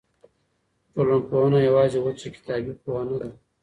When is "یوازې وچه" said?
1.67-2.27